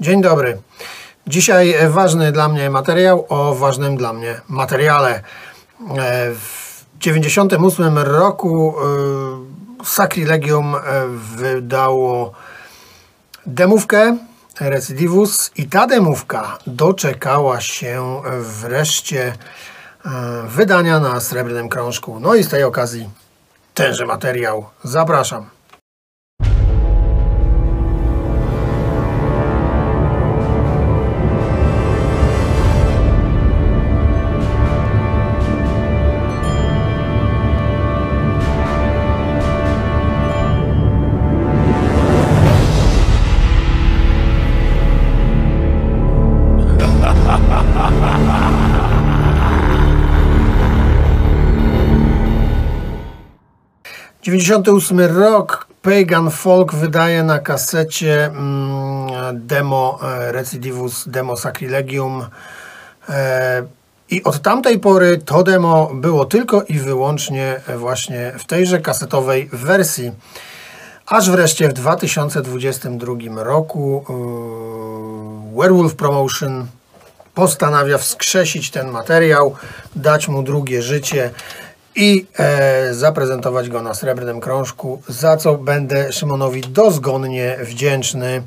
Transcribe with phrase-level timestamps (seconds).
[0.00, 0.58] Dzień dobry.
[1.26, 5.22] Dzisiaj ważny dla mnie materiał o ważnym dla mnie materiale.
[5.98, 8.74] E, W 98 roku
[9.80, 10.80] e, Sacrilegium e,
[11.36, 12.32] wydało
[13.46, 14.16] demówkę
[14.60, 19.32] Recidivus i ta demówka doczekała się wreszcie
[20.04, 20.10] e,
[20.46, 22.20] wydania na srebrnym krążku.
[22.20, 23.10] No i z tej okazji
[23.74, 24.66] tenże materiał.
[24.84, 25.59] Zapraszam.
[54.36, 62.26] 98 rok Pagan Folk wydaje na kasecie mm, demo e, Recidivus, demo Sacrilegium.
[63.08, 63.62] E,
[64.10, 70.12] I od tamtej pory to demo było tylko i wyłącznie właśnie w tejże kasetowej wersji.
[71.10, 74.04] Aż wreszcie w 2022 roku
[75.54, 76.66] yy, Werewolf Promotion
[77.34, 79.54] postanawia wskrzesić ten materiał,
[79.96, 81.30] dać mu drugie życie
[81.96, 88.42] i e, zaprezentować go na srebrnym krążku, za co będę Szymonowi dozgonnie wdzięczny.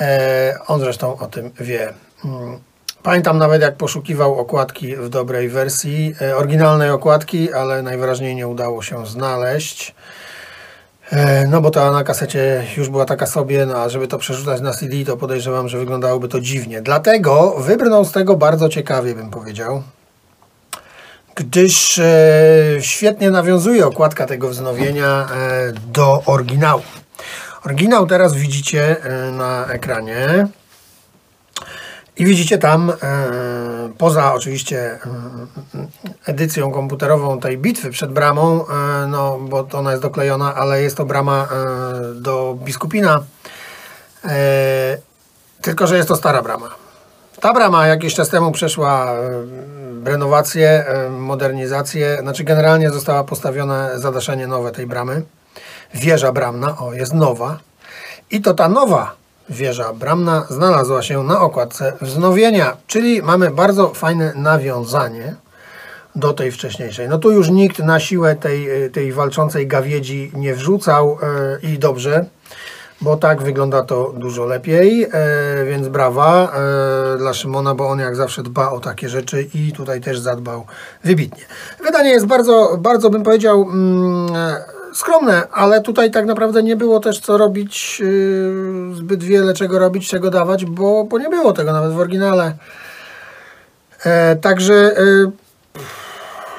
[0.00, 1.92] E, on zresztą o tym wie.
[2.24, 2.58] Mm.
[3.02, 8.82] Pamiętam nawet jak poszukiwał okładki w dobrej wersji, e, oryginalnej okładki, ale najwyraźniej nie udało
[8.82, 9.94] się znaleźć.
[11.10, 14.60] E, No bo ta na kasecie już była taka sobie, no a żeby to przerzucać
[14.60, 16.82] na CD, to podejrzewam, że wyglądałoby to dziwnie.
[16.82, 19.82] Dlatego wybrnął z tego bardzo ciekawie, bym powiedział.
[21.38, 22.04] Gdyż e,
[22.80, 26.82] świetnie nawiązuje okładka tego wznowienia e, do oryginału.
[27.64, 30.48] Oryginał teraz widzicie e, na ekranie.
[32.16, 32.92] I widzicie tam,
[33.98, 34.98] poza oczywiście
[36.26, 38.64] edycją komputerową tej bitwy przed bramą,
[39.08, 41.48] no bo to ona jest doklejona, ale jest to brama
[42.14, 43.24] do biskupina,
[45.62, 46.87] tylko że jest to stara brama.
[47.40, 49.44] Ta brama jakiś czas temu przeszła e,
[50.04, 55.22] renowację, e, modernizację, znaczy generalnie została postawione zadaszenie nowe tej bramy.
[55.94, 57.58] Wieża bramna, o jest nowa.
[58.30, 59.14] I to ta nowa
[59.50, 65.34] wieża bramna znalazła się na okładce wznowienia, czyli mamy bardzo fajne nawiązanie
[66.16, 67.08] do tej wcześniejszej.
[67.08, 72.24] No tu już nikt na siłę tej, tej walczącej gawiedzi nie wrzucał e, i dobrze,
[73.00, 75.08] bo tak wygląda to dużo lepiej, e,
[75.64, 76.52] więc brawa
[77.14, 80.66] e, dla Szymona, bo on jak zawsze dba o takie rzeczy i tutaj też zadbał
[81.04, 81.44] wybitnie.
[81.84, 87.00] Wydanie jest bardzo, bardzo bym powiedział mm, e, skromne, ale tutaj tak naprawdę nie było
[87.00, 91.72] też co robić, yy, zbyt wiele czego robić, czego dawać, bo, bo nie było tego
[91.72, 92.54] nawet w oryginale.
[94.04, 95.30] E, także e,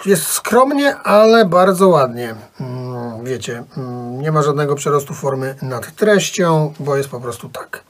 [0.05, 2.35] jest skromnie, ale bardzo ładnie.
[3.23, 7.83] Wiecie, mm, nie ma żadnego przerostu formy nad treścią, bo jest po prostu tak.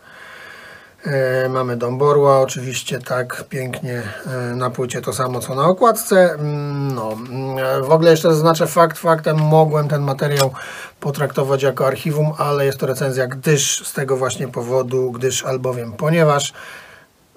[1.06, 6.34] E, mamy Domborła, oczywiście tak pięknie e, na płycie to samo co na okładce.
[6.34, 10.51] Mm, No, mm, w ogóle jeszcze zaznaczę fakt, faktem mogłem ten materiał
[11.00, 16.53] potraktować jako archiwum, ale jest to recenzja, gdyż z tego właśnie powodu, gdyż albowiem, ponieważ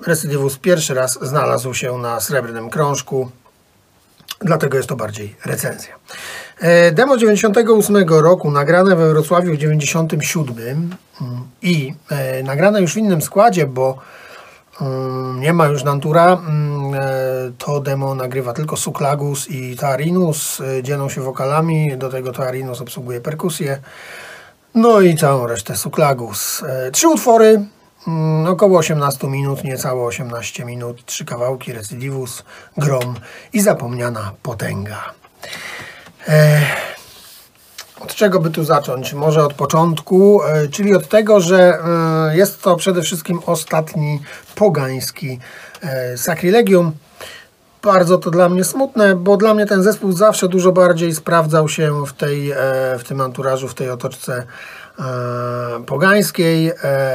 [0.06, 3.30] Recidivus pierwszy raz znalazł się na srebrnym krążku,
[4.44, 5.94] Dlatego jest to bardziej recenzja.
[6.60, 12.96] E, Demo 98 roku, nagrane we Wrocławiu w 97 mm, i e, nagrane już w
[12.96, 13.98] innym składzie, bo
[14.80, 16.32] mm, nie ma już Nantura.
[16.32, 16.98] mm, e,
[17.58, 20.62] To demo nagrywa tylko Suklagus i Tarinus.
[20.82, 23.78] Dzielą się wokalami, do tego Tarinus obsługuje perkusję.
[24.74, 26.64] No i całą resztę Suklagus.
[26.92, 27.64] Trzy utwory,
[28.48, 32.44] około 18 minut, niecałe 18 minut, trzy kawałki, Recidivus,
[32.76, 33.14] Grom
[33.52, 35.12] i Zapomniana Potęga.
[38.02, 39.12] Od czego by tu zacząć?
[39.12, 41.78] Może od początku, e, czyli od tego, że
[42.30, 44.20] e, jest to przede wszystkim ostatni
[44.54, 45.38] pogański
[45.82, 46.92] e, Sacrilegium.
[47.82, 52.06] Bardzo to dla mnie smutne, bo dla mnie ten zespół zawsze dużo bardziej sprawdzał się
[52.06, 52.52] w, tej,
[52.98, 54.46] w tym anturażu, w tej otoczce
[55.86, 56.72] pogańskiej,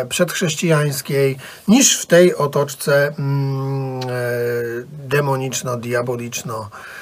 [0.09, 1.37] przedchrześcijańskiej,
[1.67, 4.01] niż w tej otoczce mm,
[5.09, 6.96] demoniczno-diaboliczno e,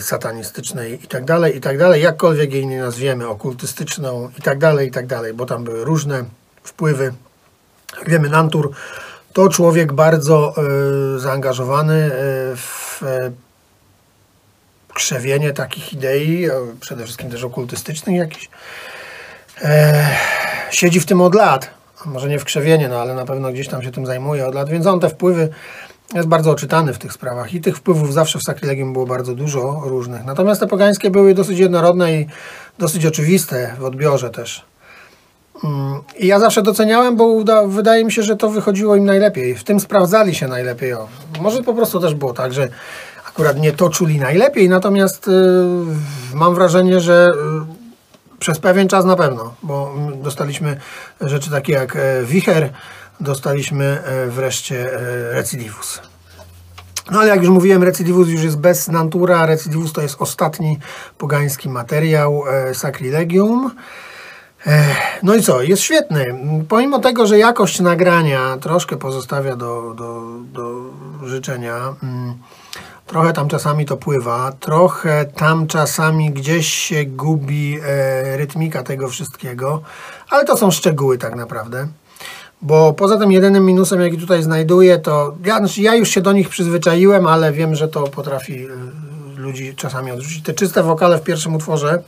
[0.00, 4.88] satanistycznej i tak dalej, i tak dalej, jakkolwiek jej nie nazwiemy, okultystyczną i tak dalej,
[4.88, 6.24] i tak dalej, bo tam były różne
[6.62, 7.14] wpływy.
[7.98, 8.70] Jak wiemy, Nantur
[9.32, 10.54] to człowiek bardzo
[11.16, 12.10] e, zaangażowany e,
[12.56, 13.30] w e,
[14.94, 16.50] krzewienie takich idei, e,
[16.80, 18.48] przede wszystkim też okultystycznych jakichś.
[19.62, 20.06] E,
[20.70, 21.70] siedzi w tym od lat.
[22.04, 24.68] może nie w krzewienie, no ale na pewno gdzieś tam się tym zajmuje od lat,
[24.68, 25.48] więc on te wpływy
[26.14, 29.82] jest bardzo oczytany w tych sprawach i tych wpływów zawsze w Sacrilegium było bardzo dużo
[29.84, 30.24] różnych.
[30.24, 32.26] Natomiast te pogańskie były dosyć jednorodne i
[32.78, 34.64] dosyć oczywiste w odbiorze też.
[35.64, 39.54] Mm, I ja zawsze doceniałem, bo uda, wydaje mi się, że to wychodziło im najlepiej.
[39.54, 40.92] W tym sprawdzali się najlepiej.
[40.92, 41.08] O,
[41.40, 42.68] może po prostu też było tak, że
[43.28, 45.30] akurat nie to czuli najlepiej, natomiast y,
[46.34, 47.32] mam wrażenie, że
[47.80, 50.76] y, przez pewien czas na pewno, bo dostaliśmy
[51.20, 52.70] rzeczy takie jak e, wicher,
[53.20, 56.00] dostaliśmy e, wreszcie e, recidivus.
[57.10, 59.46] No ale jak już mówiłem, recidivus już jest bez natura.
[59.46, 60.78] Recidivus to jest ostatni
[61.18, 63.70] pogański materiał e, Sacrilegium.
[65.22, 66.38] No i co, jest świetny.
[66.68, 70.22] Pomimo tego, że jakość nagrania troszkę pozostawia do, do,
[70.52, 70.90] do
[71.26, 72.34] życzenia, mm,
[73.06, 77.78] trochę tam czasami to pływa, trochę tam czasami gdzieś się gubi
[78.36, 79.82] rytmika tego wszystkiego,
[80.30, 81.88] ale to są szczegóły tak naprawdę.
[82.64, 86.32] Bo poza tym jedynym minusem, jaki tutaj znajduję, to ja, znaczy ja już się do
[86.32, 88.70] nich przyzwyczaiłem, ale wiem, że to potrafi y,
[89.36, 90.44] ludzi czasami odrzucić.
[90.44, 92.02] Te czyste wokale w pierwszym utworze,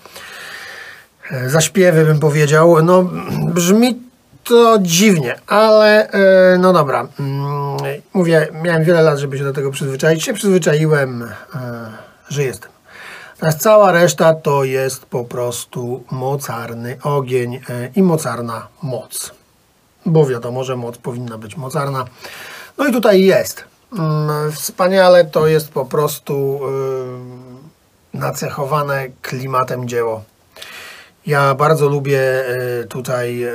[1.31, 3.11] e, zaśpiewy bym powiedział, no
[3.55, 4.01] brzmi
[4.45, 7.09] to dziwnie, ale e, no dobra.
[7.21, 7.77] Mm,
[8.15, 10.25] mówię, miałem wiele lat, żeby się do tego przyzwyczaić.
[10.25, 11.29] Się przyzwyczaiłem, e,
[12.29, 12.71] że jestem.
[13.39, 17.61] Teraz cała reszta to jest po prostu mocarny ogień
[17.97, 19.36] i mocarna moc
[20.07, 22.05] bo wiadomo, że moc powinna być mocarna.
[22.79, 23.65] No i tutaj jest.
[23.93, 26.61] Mm, wspaniale to jest po prostu
[28.15, 30.25] y, nacechowane klimatem dzieło.
[31.27, 32.21] Ja bardzo lubię
[32.83, 33.53] y, tutaj y,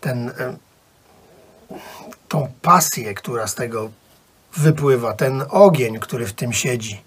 [0.00, 0.32] ten,
[2.28, 3.90] tą pasję, która z tego
[4.56, 7.02] wypływa, ten ogień, który w tym siedzi.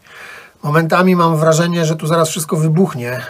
[0.64, 3.22] Momentami mam wrażenie, że tu zaraz wszystko wybuchnie.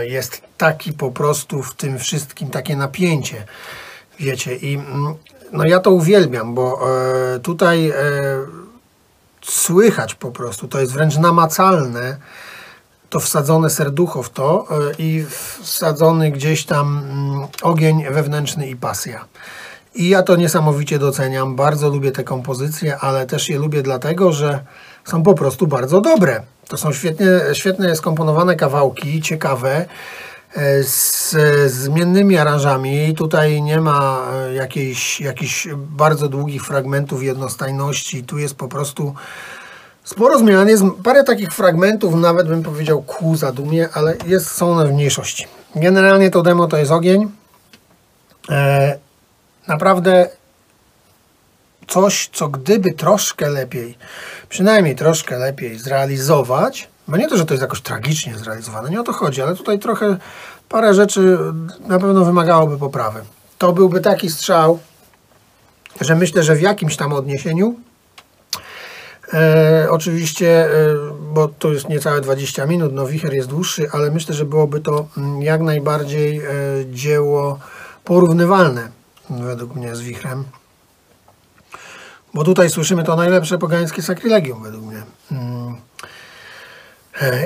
[0.00, 3.44] Jest taki po prostu w tym wszystkim takie napięcie.
[4.20, 5.14] Wiecie, i mm,
[5.52, 6.80] no ja to uwielbiam, bo
[7.34, 7.94] e, tutaj e,
[9.42, 12.16] słychać po prostu, to jest wręcz namacalne,
[13.10, 15.24] to wsadzone serducho w to e, i
[15.60, 19.24] wsadzony gdzieś tam mm, ogień wewnętrzny i pasja.
[19.94, 24.64] I ja to niesamowicie doceniam, bardzo lubię te kompozycje, ale też je lubię dlatego, że
[25.04, 26.42] są po prostu bardzo dobre.
[26.68, 29.86] To są świetnie, świetnie skomponowane kawałki, ciekawe,
[30.82, 31.34] z
[31.72, 33.14] zmiennymi aranżami.
[33.14, 38.24] Tutaj nie ma e, jakiejś, jakichś bardzo długich fragmentów jednostajności.
[38.24, 39.14] Tu jest po prostu
[40.04, 40.68] sporo zmian.
[40.68, 45.46] Jest parę takich fragmentów, nawet bym powiedział ku zadumie, ale jest, są one w mniejszości.
[45.74, 47.30] Generalnie to demo to jest ogień.
[48.50, 48.98] E,
[49.66, 50.28] naprawdę
[51.88, 53.98] coś, co gdyby troszkę lepiej,
[54.48, 59.04] przynajmniej troszkę lepiej zrealizować, no nie to, że to jest jakoś tragicznie zrealizowane, nie o
[59.04, 60.16] to chodzi, ale tutaj trochę
[60.68, 61.38] parę rzeczy
[61.86, 63.20] na pewno wymagałoby poprawy.
[63.58, 64.78] To byłby taki strzał,
[66.00, 67.74] że myślę, że w jakimś tam odniesieniu
[69.34, 70.70] E, oczywiście, e,
[71.32, 75.08] bo to jest niecałe 20 minut, no wicher jest dłuższy, ale myślę, że byłoby to
[75.16, 76.50] mm, jak najbardziej e,
[76.90, 77.58] dzieło
[78.04, 78.88] porównywalne
[79.30, 80.44] według mnie z wichrem.
[82.34, 85.02] Bo tutaj słyszymy to najlepsze pogańskie sakrylegium według mnie.
[85.32, 85.76] Mm.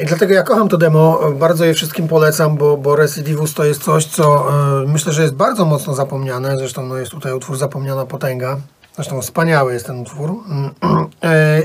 [0.03, 3.83] I dlatego ja kocham to demo, bardzo je wszystkim polecam, bo, bo Recidivus to jest
[3.83, 4.47] coś, co
[4.83, 6.57] y, myślę, że jest bardzo mocno zapomniane.
[6.59, 8.57] Zresztą no, jest tutaj utwór Zapomniana Potęga.
[8.95, 10.31] Zresztą wspaniały jest ten utwór.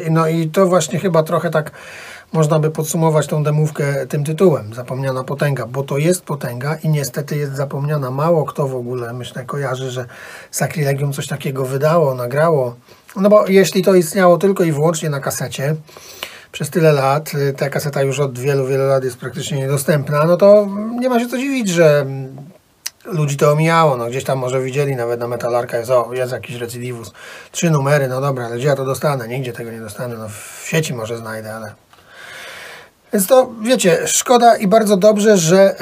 [0.06, 1.72] Y, no i to właśnie chyba trochę tak
[2.34, 7.38] można by podsumować tą demówkę tym tytułem, Zapomniana Potęga, bo to jest potęga i niestety
[7.38, 8.12] jest zapomniana.
[8.12, 10.06] Mało kto w ogóle, myślę, kojarzy, że
[10.52, 12.76] Sacrilegium coś takiego wydało, nagrało.
[13.16, 15.76] No bo jeśli to istniało tylko i wyłącznie na kasecie,
[16.56, 20.38] przez tyle lat, y, ta kaseta już od wielu, wielu lat jest praktycznie niedostępna, no
[20.38, 20.68] to
[21.00, 22.06] nie ma się co dziwić, że
[23.06, 26.56] ludzi to omijało, no gdzieś tam może widzieli nawet na metalarkach, jest, o, jest jakiś
[26.56, 27.12] recydivus,
[27.52, 29.28] trzy numery, no dobra, ale gdzie ja to dostanę?
[29.28, 31.74] Nigdzie tego nie dostanę, no w sieci może znajdę, ale...
[33.14, 35.76] Więc to, wiecie, szkoda i bardzo dobrze, że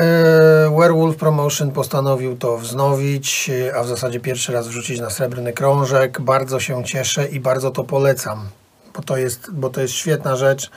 [0.70, 5.54] yy, Werewolf Promotion postanowił to wznowić, yy, a w zasadzie pierwszy raz wrzucić na srebrny
[5.54, 6.22] krążek.
[6.22, 8.48] Bardzo się cieszę i bardzo to polecam
[8.94, 10.72] bo to jest, bo to jest świetna rzecz,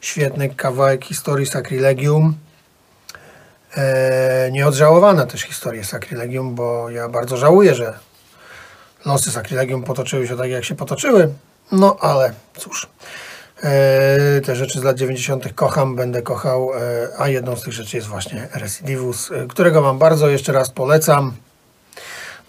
[0.00, 2.34] świetny kawałek historii Sacrilegium.
[3.76, 7.98] E, nieodżałowana też historia Sacrilegium, bo ja bardzo żałuję, że
[9.06, 11.34] losy Sacrilegium potoczyły się tak, jak się potoczyły.
[11.72, 12.88] No ale cóż,
[13.62, 15.52] e, te rzeczy z lat 90.
[15.54, 19.98] kocham, będę kochał, e, a jedną z tych rzeczy jest właśnie Recidivus, e, którego Wam
[19.98, 21.32] bardzo jeszcze raz polecam.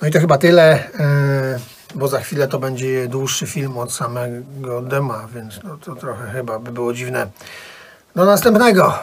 [0.01, 0.91] No i to chyba tyle.
[0.99, 6.31] E, bo za chwilę to będzie dłuższy film od samego dema, więc no to trochę
[6.31, 7.27] chyba by było dziwne.
[8.15, 8.93] Do następnego!